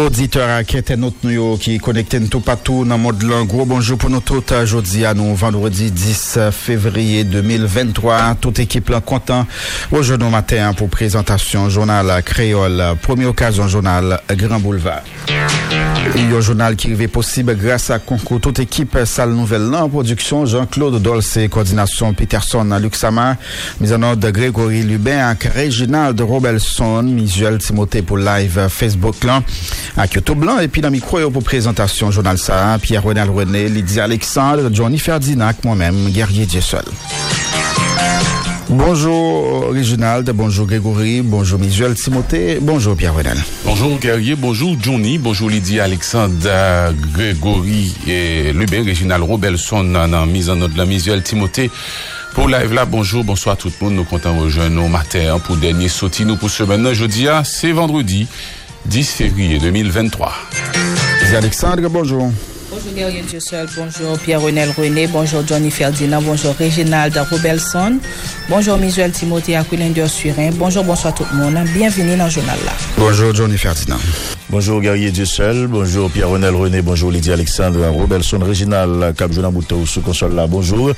[0.00, 3.44] Auditeur ak etenot nou yo ki konekten tout patou nan mod lan.
[3.50, 8.16] Gro bonjou pou nou tout jodi nou vendredi 10 fevriye 2023.
[8.40, 9.44] Tout ekip lan kontan.
[9.92, 12.80] Oje nou maten pou prezentasyon jounal kreol.
[13.04, 15.04] Premier okazyon jounal Gran Boulevard.
[16.30, 19.90] Yo jounal ki rive posib grasa konkou tout ekip sal nouvel nan.
[19.92, 23.34] Produksyon Jean-Claude Dolce, koordinasyon Peterson Luxama.
[23.82, 27.12] Mizanot Gregory Lubin ak Reginald Robelson.
[27.12, 29.44] Mizuel Timote pou live Facebook lan.
[29.96, 34.70] Ak Youtube Blanc epi nan mikro yo pou prezentasyon Jounal Sa, Pierre-Renal René, Lydia Alexandre,
[34.72, 36.84] Johnny Ferdinand, moi-même, Guerrier Diessol.
[38.68, 43.36] Bonjour Reginald, bonjour Grégory, bonjour Misuel Timothée, bonjour Pierre-Renal.
[43.64, 50.56] Bonjour Guerrier, bonjour Johnny, bonjour Lydia Alexandre, Grégory et Lubin, Reginald Robelson nan mise en
[50.56, 51.68] note la Misuel Timothée.
[52.34, 55.88] Pour live là, bonjour, bonsoir tout le monde, nous comptons rejoindre nos matins pour dernier
[55.88, 56.94] sautis nous pour ce maintenant.
[56.94, 58.28] Jeudi, c'est vendredi.
[58.86, 60.32] 10 février 2023.
[61.36, 62.30] Alexandre, bonjour.
[62.70, 63.38] Bonjour Guerrier Dieu
[63.76, 67.98] bonjour Pierre-Renel René, bonjour Johnny Ferdinand, bonjour Reginald Robelson,
[68.48, 72.72] bonjour Misuel Timothée Aquilinder Surin, bonjour, bonsoir tout le monde, bienvenue dans le journal là.
[72.96, 73.98] Bonjour Johnny Ferdinand.
[74.48, 75.26] Bonjour Guerrier Dieu
[75.68, 80.92] bonjour Pierre-Renel René, bonjour Lydia Alexandre Robelson, Reginald Cap Bouteau sous console là, bonjour.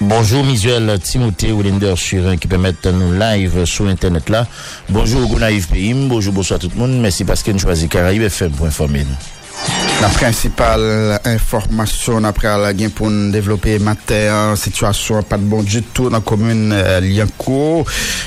[0.00, 4.46] Bonjour Misuel Timothée Oulinder Surin qui permet nous live sur internet là.
[4.88, 7.00] Bonjour Gounaïf Payim, bonjour bonsoir tout le monde.
[7.00, 9.91] Merci parce que nous choisi Caraïbes FM pour informer nous.
[10.02, 16.10] La principale information après la gain pour développer matin, situation pas de bon du tout
[16.10, 17.86] dans la commune euh, Liancourt.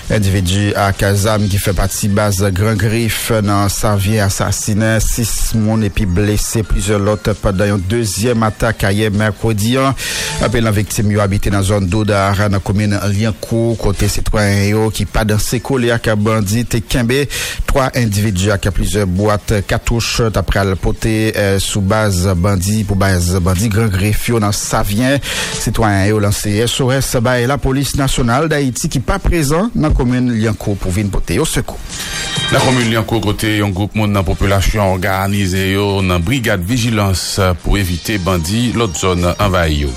[0.09, 5.89] Individu à Kazam qui fait partie base Grand Griffe dans Savien assassiné, six monde et
[5.89, 9.75] puis blessé plusieurs autres pendant une deuxième attaque hier mercredi.
[10.41, 15.05] Après la victime yo habité dans zone d'Odar dans la commune Liancourt côté citoyen qui
[15.05, 17.27] pas dans ses collègues à bandit et.
[17.65, 23.35] Trois individus à plusieurs boîtes cartouches après le poté euh, sous base bandit pour base
[23.39, 25.17] bandit grand greffio dans Savien.
[25.59, 30.31] Citoyens ont lancé SOS et la police nationale d'Haïti qui pas présent dans la commune
[30.31, 31.79] Liancourt pour venir porter au secours.
[32.51, 37.77] La commune Liancourt côté un groupe monde dans la population organisé dans brigade vigilance pour
[37.77, 39.87] éviter bandit l'autre zone envahie.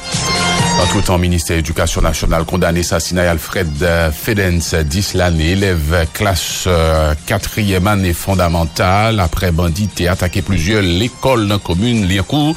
[0.89, 6.67] Entre-temps, ministère de l'Éducation nationale condamné assassinat Alfred euh, Fedens, 10 l'année, élève classe 4e
[6.67, 12.57] euh, année fondamentale, après bandit et attaqué plusieurs l'école dans commune Liancourt.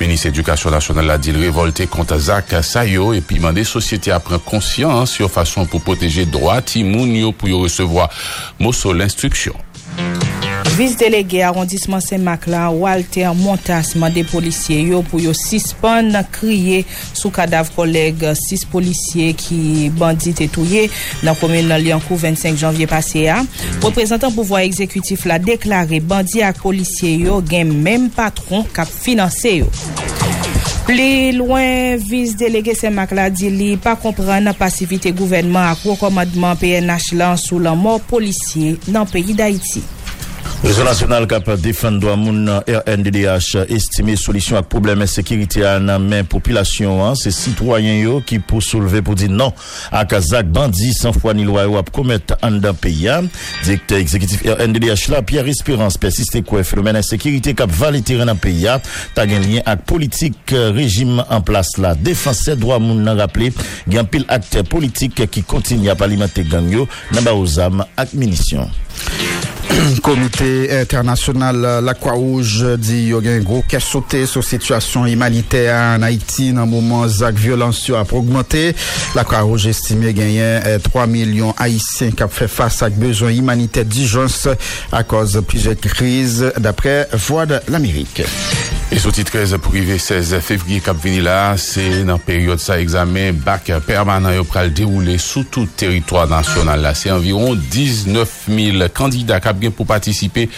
[0.00, 4.20] Ministère de l'Éducation nationale a dit révolté contre Zach Sayo et puis demandé société à
[4.20, 8.08] prendre conscience sur façon pour protéger droit Timounio pour recevoir
[8.58, 9.54] Mosso l'instruction.
[10.76, 17.30] Vis delege arondisman Semak la, Walter Montasman de polisye yo pou yo sispan kriye sou
[17.32, 20.82] kadav koleg 6 polisye ki bandi te touye
[21.24, 23.38] nan komel nan liankou 25 janvye pase ya.
[23.80, 29.72] Reprezentant pouvoi ekzekutif la deklare bandi ak polisye yo gen menm patron kap finanse yo.
[30.84, 36.60] Pli loin vis delege Semak la di li pa kompran nan pasivite gouvenman ak wakomadman
[36.60, 39.95] PNH lan sou lan mor polisye nan peyi da iti.
[40.64, 45.98] Réseau national cap défendre droit moun RNDDH estimé solution à problème de sécurité à la
[46.00, 49.52] main population hein, c'est citoyens yo qui pour soulever pour dire non
[49.92, 53.26] à Kazak bandit sans foi ni loi ou commettre en d'un pays hein.
[53.62, 56.64] directeur exécutif RNDDH là Pierre Espérance persiste quoi?
[56.64, 58.80] Phénomène insécurité cap valer terrain dans pays hein.
[59.14, 61.94] ta lien avec politique euh, régime en place là.
[61.94, 63.52] Défenseur droit moun rappelé.
[63.94, 68.14] Un pile acteur politique qui continue à alimenter gang yo nan ba aux armes ak
[68.14, 68.68] munitions
[70.02, 75.96] Comité international la Croix-Rouge dit qu'il y a un gros cash sauté sur situation humanitaire
[75.98, 78.74] en Haïti dans moment la violence a augmenté.
[79.14, 83.84] La Croix-Rouge estime qu'il y a 3 millions haïtiens qui fait face à besoins humanitaires
[83.84, 84.48] d'urgence
[84.92, 88.22] à cause de plusieurs crises d'après Voix de l'Amérique.
[88.92, 93.72] Et sous titre 13 privé 16 février cap là, c'est dans période ça examen bac
[93.84, 94.72] permanent au pral
[95.18, 96.94] sous tout territoire national là.
[96.94, 100.48] C'est environ 19 000 candidats qui pour participer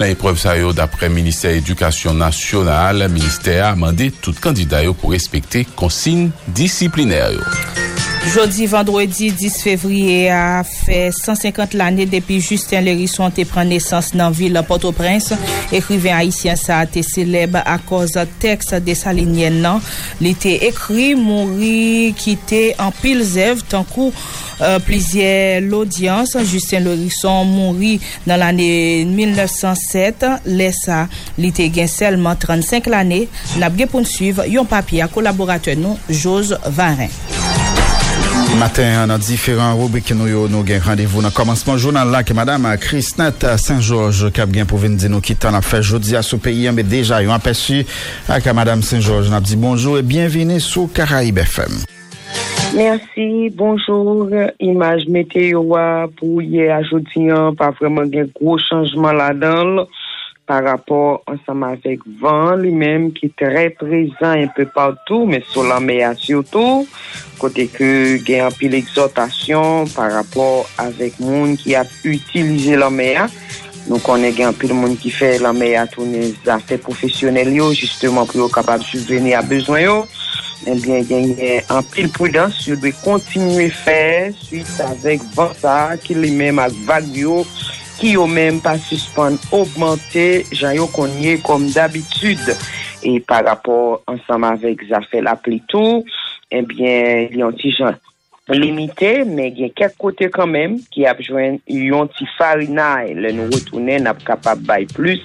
[0.00, 3.00] à l'épreuve ça d'après ministère de l'Éducation nationale.
[3.00, 7.83] Le ministère a demandé tout candidat pour respecter consignes disciplinaires.
[8.32, 14.32] Jodi vendredi 10 fevriye a fe 150 l'anye depi Justin Lerisson te pren nesans nan
[14.32, 15.36] vil Port-au-Prince.
[15.76, 19.82] Ekriven Haitien sa te seleb a koz teks de sa linyen non?
[19.82, 20.24] nan.
[20.24, 26.32] Li te ekri mouri ki te an pil zev tankou euh, plizye l'audians.
[26.48, 30.32] Justin Lerisson mouri nan l'anye 1907.
[30.48, 31.04] Lesa
[31.36, 33.26] li te gen selman 35 l'anye.
[33.60, 37.12] Nabge pou nsuiv yon papi a kolaborate nou Jose Varin.
[38.54, 42.70] Matin nan diferan rubrik nou yo nou gen randevou nan komanseman jounan la ke madame
[42.78, 46.38] Krisnet Saint-Georges kap gen pou ven di nou ki tan ap fè jodi a sou
[46.42, 47.80] peyi an be deja yon apesu
[48.30, 51.82] ak a madame Saint-Georges nan ap di bonjou e bienveni sou Karaib FM.
[52.78, 54.30] Mersi, bonjou,
[54.62, 59.74] imaj meteo wa pou ye a jodi an pa vreman gen gwo chanjman la dan
[59.74, 59.86] l.
[60.46, 65.64] par rapport ansam avek van li menm ki tre prezant yon pe patou, men sou
[65.66, 66.88] la mea surtout,
[67.40, 67.90] kote ke
[68.26, 73.28] gen apil exotasyon par rapport avek moun ki ap utilize la mea,
[73.88, 78.44] nou konen gen apil moun ki fe la mea toune zate profesyonel yo, justeman pou
[78.44, 78.50] yo.
[78.52, 79.98] Kapab subveni a bezwen yo,
[80.64, 86.36] men gen gen apil prudans, yo dwe kontinue fe suite avek van sa ki li
[86.36, 87.40] menm ak vag yo,
[87.98, 92.56] ki yo menm pa suspande augmente jan yo konye kom d'abitude.
[93.04, 96.02] E par rapport ansam avek zafel ap li tou,
[96.48, 97.98] ebyen eh li yon ti jan
[98.52, 104.10] limité, men gen kek kote kanmem ki ap jwen yon ti farinay le nou retounen
[104.10, 105.22] ap kapab bay plus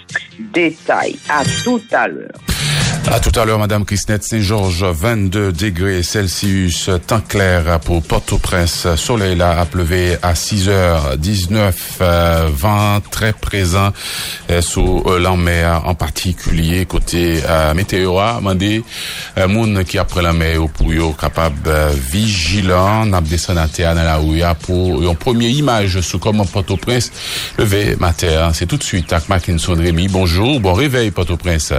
[0.55, 1.17] detay.
[1.31, 2.31] A tout alor.
[3.07, 8.87] À tout à l'heure, Madame Christine Saint-Georges, 22 degrés Celsius, temps clair pour Port-au-Prince.
[8.97, 13.91] Soleil a pleuvé à 6h19, euh, vent très présent
[14.51, 18.19] euh, sous euh, mer, en particulier côté euh, météo.
[18.41, 18.83] Mandé,
[19.37, 21.71] euh, moun qui après la mer pour yo capable
[22.11, 27.11] vigilant, n'a descendu à la ouya pour une première image sous comment Port-au-Prince
[27.57, 28.51] levé matin.
[28.53, 30.07] C'est tout de suite avec Mackinson Rémy.
[30.09, 31.73] Bonjour, bon réveil Port-au-Prince.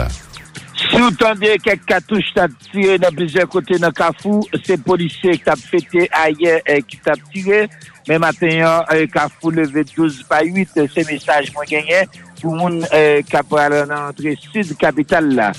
[0.91, 5.49] Si vous tendez quelques cartouches qui tiré dans plusieurs côtés dans Kafou, c'est policier qui
[5.49, 7.69] a fêté ailleurs et qui t'a tiré.
[8.09, 12.09] Mais maintenant, euh, Kafou levé 12 par 8, c'est message moi gagné
[12.43, 13.43] pour moun euh, qui a
[14.53, 15.53] sud capitale là.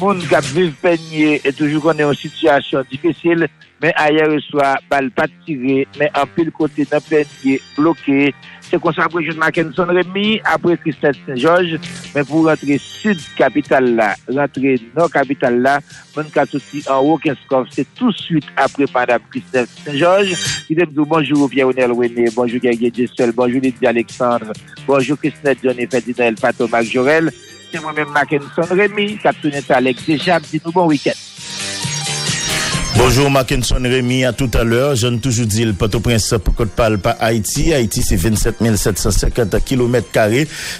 [0.00, 3.46] Moun qui vivre peigné et toujours qu'on est en situation difficile,
[3.82, 8.34] mais ailleurs soit balle pas tiré, mais en pile côté d'un peigné bloqué.
[8.62, 11.78] C'est comme ça après je Mackinson Rémi, après Christelle Saint-Georges,
[12.14, 15.80] mais pour rentrer sud capitale là, rentrer nord capitale là,
[16.16, 17.18] mon cas aussi en haut
[17.70, 20.34] c'est tout de suite après Madame Christelle Saint-Georges.
[20.68, 24.52] Il dit bonjour Pierre-Onel René, bonjour Guerrier Dessel, bonjour Lydie Alexandre,
[24.86, 27.30] bonjour Christelle Johnny Ferdinand Pato Mac Jorel.
[27.70, 31.12] C'est moi-même Mackinson Rémi, capitaine Alex Déjà, dis nous bon week-end.
[32.98, 34.96] Bonjour Mackinson Rémi, à tout à l'heure.
[34.96, 37.72] Je ne toujours dit le Port-au-Prince pour côte pas Haïti.
[37.72, 40.08] Haïti, c'est 27 750 km.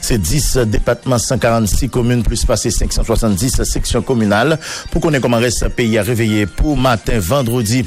[0.00, 4.58] C'est 10 départements, 146 communes, plus passé 570 sections communales.
[4.90, 7.84] Pour qu'on ait comment reste ce pays à réveiller pour matin, vendredi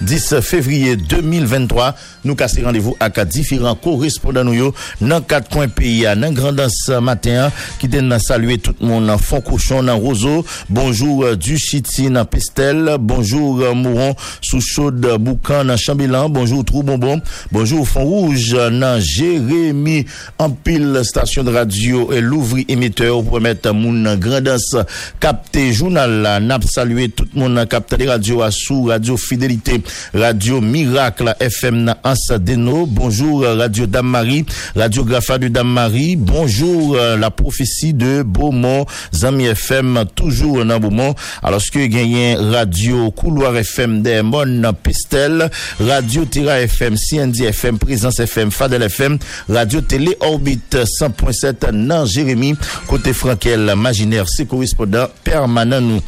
[0.00, 1.94] 10 février 2023.
[2.24, 7.88] Nous cassons rendez-vous avec différents correspondants nous dans quatre coins pays, dans grandance matin, qui
[7.88, 10.44] donne saluer tout le monde, fond cochon, dans Roseau.
[10.70, 12.96] Bonjour euh, du Chiti, dans Pestel.
[12.98, 16.28] Bonjour euh, Mouron, sous chaude Boucan, dans Chambilan.
[16.28, 17.20] Bonjour Trou Bonbon.
[17.52, 20.06] Bonjour Fond Rouge, dans Jérémy,
[20.38, 24.76] en pile station de radio et l'ouvri émetteur pour mettre mon grandance
[25.20, 26.40] capté journal.
[26.42, 31.84] N'a salué tout le monde, capté les radios à sous radio fidélité, radio miracle FM
[31.84, 32.86] na Ansadeno.
[32.86, 36.16] Bonjour Radio Dame Marie, Radio Grafa de Dame Marie.
[36.16, 41.14] Bonjour la prophétie de Beaumont, Zami FM toujours dans Beaumont.
[41.42, 48.20] Alors ce que gagne Radio Couloir FM Mon Pistel, Radio Tira FM, CND FM, Présence
[48.20, 49.18] FM, Fadel FM,
[49.48, 52.54] Radio Télé Orbit 100.7 nan Jérémy,
[52.86, 56.00] côté Frankel, Maginaire, c'est correspondant permanent nous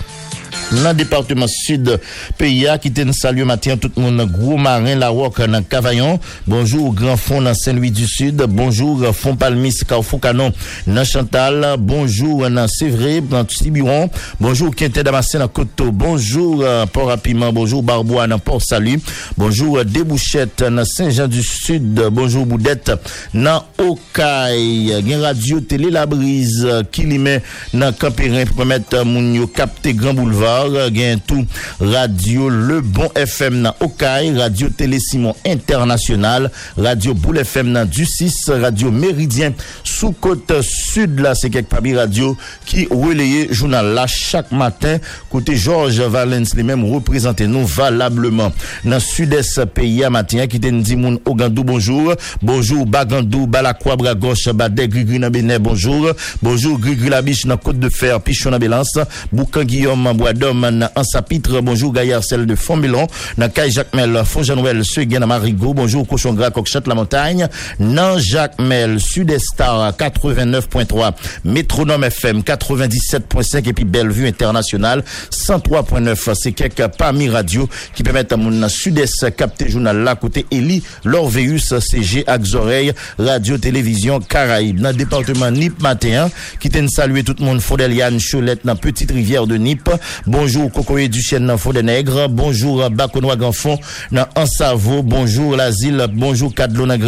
[0.73, 2.01] le département sud
[2.37, 6.93] pays qui te salut matin tout le monde gros marin la rock dans Cavaillon bonjour
[6.93, 8.43] grand fond dans Saint-Louis du Sud.
[8.49, 10.53] Bonjour fond Palmis Carrefour Canon
[10.87, 11.77] dans Chantal.
[11.79, 14.11] Bonjour dans Sévré dans Tiburon.
[14.41, 18.99] Bonjour Quintet Damascène dans Coteau bonjour Port Rapiment bonjour Barbois dans Port Salut
[19.37, 21.95] bonjour Débouchette dans Saint-Jean du Sud.
[22.11, 22.91] Bonjour Boudette
[23.35, 24.93] dans Okaï.
[25.07, 27.43] Gen radio télé la brise qui li met
[27.73, 30.56] dans Campérin pour permettre moun capter Grand Boulevard
[30.95, 31.45] gen tout
[31.81, 38.05] radio Le Bon FM nan Okay, radio Télé Simon International, radio Boule FM nan du
[38.07, 39.53] 6, radio Méridien
[39.85, 44.99] sous côte sud là, c'est quelque parmi radio qui relaye journal là chaque matin.
[45.31, 48.53] Côté Georges Valens, les mêmes représentés nous valablement
[48.85, 52.15] dans sud-est pays à matin qui te dit moun Ogandou bonjour.
[52.43, 56.11] Bonjour Bagandou, Balakwa, Bragos, Badek, Grigri Bénin, bonjour.
[56.43, 58.99] Bonjour Grigri Labiche dans Côte de Fer, Pichon nan Bélance,
[59.33, 64.85] Boucan Guillaume, Bois Vendôme, en Sapitre, bonjour Gaillard, celle de Fontmelon, dans Caille Jacmel, Font-Janouel,
[64.85, 66.51] Seguin, Marigot, bonjour Cochon Gras,
[66.87, 67.49] La Montagne,
[67.81, 71.13] dans Jacmel, Sud-Estar, 89.3,
[71.45, 78.37] Métronome FM, 97.5, et puis Bellevue International, 103.9, c'est quelques parmi radio qui permettent à
[78.37, 85.51] mon Sud-Est capter journal là, côté Eli, Lorveus, CG, Axoreille, Radio-Télévision, Caraïbes, dans le département
[85.51, 86.29] NIP matin,
[86.61, 89.91] qui t'aime saluer tout le monde, Faudeliane, Cholette, dans Petite Rivière de Nip.
[90.39, 92.29] Bonjour, Cocoé du Chêne, dans Nègre.
[92.29, 93.79] Bonjour, Baconois Ganfon,
[94.13, 95.03] dans Ansavo.
[95.03, 96.09] Bonjour, l'Asile.
[96.13, 96.99] Bonjour, Cadlo, dans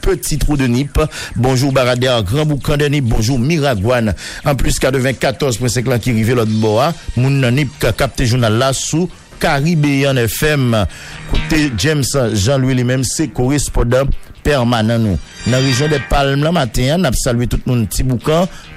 [0.00, 0.96] Petit Trou de Nip.
[1.34, 3.04] Bonjour, Baradère, Grand Boucan de Nip.
[3.04, 4.14] Bonjour, Miragouane.
[4.44, 6.94] En plus, 94.5 là qui arrive l'autre bois.
[7.16, 10.86] Moun Nip, capté journal là sous FM.
[11.32, 14.04] Côté James Jean-Louis lui-même, c'est correspondant
[14.46, 15.18] permanent nous.
[15.46, 17.88] Dans la région des Palmes, le matin, on a salué tout le monde.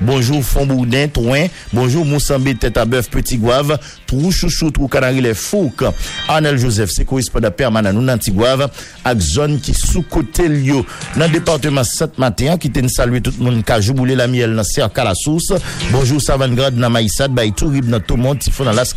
[0.01, 1.45] Bonjour, Fond-Bourdin, Trouin.
[1.73, 3.77] Bonjour, Moussambé, Tête à Bœuf, Petit Gouave.
[4.07, 5.83] Trou Chouchou, Trou Canari, les Fouques.
[6.27, 8.69] Arnel Joseph, c'est correspondant permanent nous, dans Tigouave,
[9.05, 9.23] avec
[9.61, 10.85] qui sous-côté Lyo.
[11.15, 14.55] Dans le département 7 matin, qui t'en salué tout le monde, Kajou Boulé, la miel,
[14.55, 15.53] dans Cercle à la source.
[15.91, 18.95] Bonjour, Savangrad, dans Maïsad, Baïtou, Rib, dans tout le monde, Tifon, dans Las.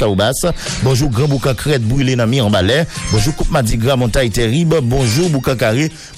[0.83, 2.87] Bonjour, Grand Boucan Crête, Brûlé, dans Mirambalais.
[3.13, 4.81] Bonjour, Coupe Madigra, Montagne Terrible.
[4.83, 5.57] Bonjour, Boucan.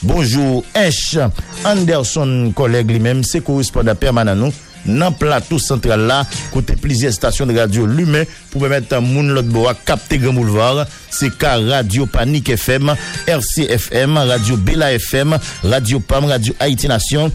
[0.03, 0.44] Bonjour,
[0.75, 1.19] Esch.
[1.65, 4.53] Anderson, collègue lui-même, c'est correspondant permanent nous
[4.87, 9.49] nan plateau central là, côté plusieurs stations de radio l'humain pour permettre à moun l'autre
[9.49, 10.87] bois capter Grand Boulevard.
[11.17, 12.93] C'est car Radio Panique FM,
[13.29, 17.31] RCFM, Radio Bella FM, Radio PAM, Radio Haïti Nation,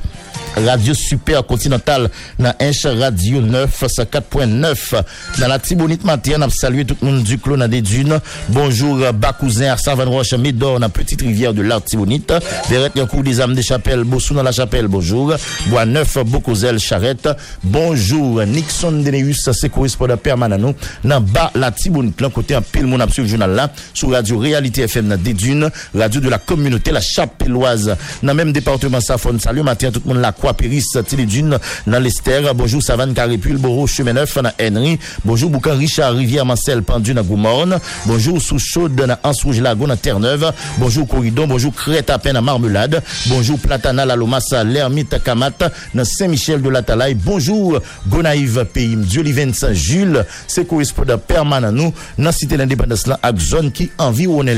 [0.66, 5.04] Radio Super Continental dans Inch Radio 9 4.9
[5.40, 8.20] dans la Tibonite matin on salué tout le monde du clos dans des dunes.
[8.50, 12.34] Bonjour Bakousin Arsavan Roche Médor dans Petite Rivière de l'Artibonite
[12.70, 15.34] Verrette Yankou des âmes des chapelles Bossou dans la chapelle bonjour.
[15.68, 17.30] Bois 9 Bocozel Charrette
[17.64, 18.44] bonjour.
[18.44, 23.28] Nixon Deneus c'est correspondant permanent dans bas la Tibonite là côté un pile mon absolu
[23.30, 27.96] journal là sur Radio Réalité FM dans des dunes radio de la communauté la chapelloise
[28.24, 32.54] dans même département Safon salut matin tout le monde la Croix Péris, Télédune, dans l'Esther.
[32.56, 35.00] Bonjour Savane Carépule, Boro, Chemin Neuf, dans Henry.
[35.26, 37.80] Bonjour Boucan Richard, Rivière Marcel, Pendu, dans Goumorne.
[38.06, 40.52] Bonjour Sous-Chaude, dans Ansouge Lago, dans Terre-Neuve.
[40.78, 43.02] Bonjour Corridon, bonjour Crête à peine à Marmelade.
[43.28, 47.14] Bonjour Platana, la Lomassa, l'Ermite Kamat, dans Saint-Michel de la Talaï.
[47.16, 50.26] Bonjour Gonaïve Pays, Dieu Saint-Jules.
[50.48, 54.50] C'est correspondant permanent nous, dans Cité l'Indépendance, là, à zone qui environne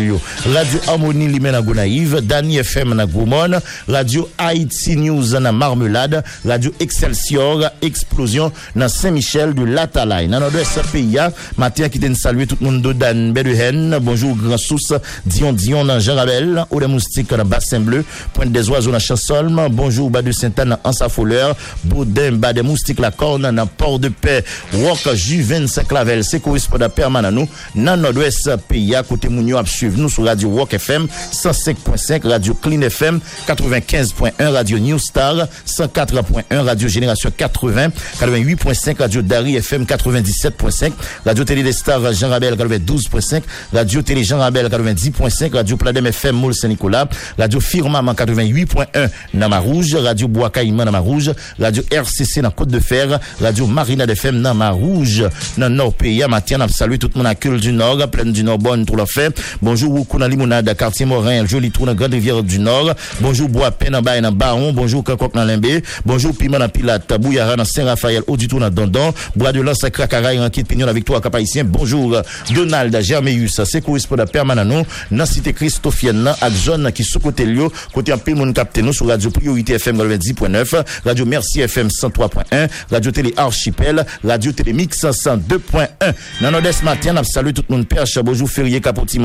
[0.54, 3.60] Radio Harmonie, Limena Gonaïve, Dani FM, dans Goumorne.
[3.88, 10.28] Radio Haïti News, dans Marmelade, Radio Excelsior, Explosion dans Saint-Michel de Latalay.
[10.28, 11.18] Dans notre pays,
[11.58, 13.98] matin qui t'en saluer tout le monde de Dan Beduhen.
[14.02, 14.94] Bonjour, Grand Sousse,
[15.26, 19.00] Dion Dion dans Jean Rabel, Ou des moustiques dans Bassin Bleu, Pointe des Oiseaux dans
[19.00, 19.68] Chansolme.
[19.72, 24.10] Bonjour, Bas de Sainte-Anne dans Ansa-Folleur, Baudin, Bas des Moustiques la Corne dans Port de
[24.10, 26.24] Paix, Rock, 25 Clavel.
[26.24, 27.48] C'est correspondant permanent nous.
[27.76, 32.82] Dans nord-ouest pays, côté Mounio, à suivre nous sur Radio Rock FM 105.5, Radio Clean
[32.82, 37.88] FM 95.1, Radio New Star 104.1, Radio Génération 80,
[38.20, 40.92] 88.5, Radio Dari FM 97.5,
[41.26, 43.42] Radio Télé des Stars Jean Rabel 92.5,
[43.74, 49.96] Radio Télé Jean Rabel 90.5, Radio Pladem FM Moule Saint-Nicolas, Radio Firmament 88.1 Nama Rouge,
[49.96, 54.72] Radio Bois Caïman Nama Rouge, Radio RCC dans Côte de Fer, Radio Marina FM Nama
[54.72, 55.24] Rouge,
[55.58, 58.60] dans Nord Pays, matin, on salué tout le monde à du Nord, plein du Nord,
[58.72, 59.38] bonne tout le fait.
[59.62, 62.94] Bonjour, Woukouna Limonade, quartier Morin, joli trou dans Grande Rivière du Nord.
[63.20, 64.00] Bonjour, Bois Pen
[64.34, 64.72] Baron.
[64.72, 65.84] Bonjour, Kakok dans Limbé.
[66.06, 69.14] Bonjour, Piment dans Pilate, dans Saint-Raphaël, Auditou dans Dondon.
[69.36, 71.66] Bois de Lance, Cracaraï, Ranquille, Pignon, la Victoire, Cap-Haïtien.
[71.66, 72.22] Bonjour,
[72.56, 77.74] Donald, Germéus, c'est correspondant permanent nous, dans Cité Christophienne, à zone qui sous côté Lio,
[77.92, 82.70] côté un peu mon capté nous sur Radio Priorité FM 90.9, Radio Merci FM 103.1,
[82.90, 86.14] Radio Télé Archipel, Radio Télé Mix 102.1.
[86.42, 89.18] Dans notre matin, on salue tout le monde, Perche, bonjour, Férié, Capoti,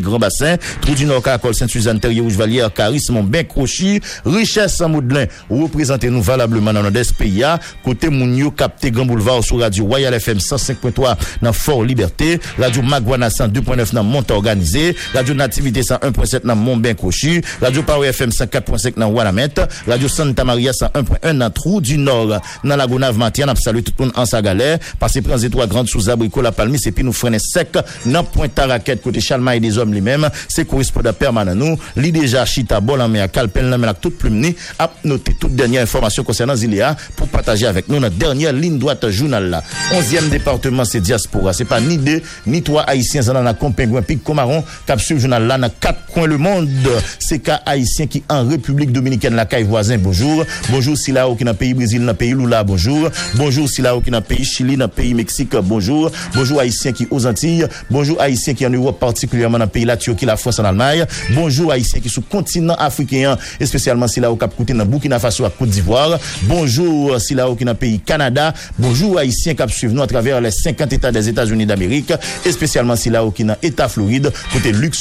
[0.00, 5.26] Grand Bassin, Trou du Nord, Caracol, Saint-Suzanne, Terrier, Rouge, Valière, Charisme, Ben Crochy, Richesse, Moudlin,
[5.48, 7.44] représentez-nous valablement dans notre pays,
[7.84, 13.28] côté Mounio, capté Grand Boulevard sur Radio Royal FM 105.3 dans Fort Liberté, Radio Magwana
[13.28, 19.10] 102.9 dans Monte Organisé, Radio Nativité 101.7 dans Montbain Crochy, Radio Power FM 104.5 dans
[19.10, 19.54] Wanamet,
[19.86, 24.04] Radio Santa Maria 101.1 dans Trou du Nord, dans la Gonave Matin, on tout le
[24.06, 27.38] monde en sa galère, passez prendre étoiles grandes sous abricot la et puis nous freinons
[27.38, 32.12] sec dans Pointe Raquette côté Chalma et des hommes lui-même, c'est correspondant permanent nous, li
[32.12, 36.56] déjà chita bol en mer, calpen la toute plume a noté toute dernière information concernant
[36.56, 39.62] Ziléa pour partager avec nous notre dernière ligne droite journal là.
[39.92, 41.52] 11e département, c'est diaspora.
[41.52, 45.46] C'est pas ni deux, ni trois haïtiens dans la Compingouin, Pic Comaron, cap sur journal
[45.46, 46.70] là, dans quatre coins le monde.
[47.18, 50.44] C'est cas haïtiens qui en République dominicaine, la caille voisin, bonjour.
[50.70, 53.10] Bonjour, si là, qui dans pays Brésil, dans pays Lula, bonjour.
[53.34, 56.10] Bonjour, si là, qui dans pays Chili, dans pays Mexique, bonjour.
[56.34, 57.66] Bonjour, haïtiens qui aux Antilles.
[57.90, 61.06] Bonjour, haïtiens qui en Europe, particulièrement dans le pays la Turquie, la France, en Allemagne.
[61.34, 65.44] Bonjour, haïtiens qui sont continent africain, spécialement si là, au Cap Côté, dans Burkina Faso,
[65.44, 66.18] à Côte d'Ivoire.
[66.42, 68.52] Bonjour, si là, le pays Canada.
[68.78, 72.12] Bonjour, haïtiens qui suivent nous à travers les 50 États des États-Unis d'Amérique,
[72.44, 75.00] et spécialement si là, dans État Floride, côté luxe.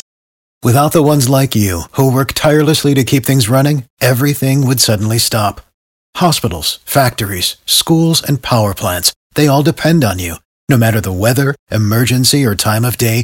[0.62, 5.18] Without the ones like you, who work tirelessly to keep things running, everything would suddenly
[5.18, 5.62] stop.
[6.18, 10.36] Hospitals, factories, schools, and power plants, they all depend on you.
[10.68, 13.24] No matter the weather, emergency, or time of day,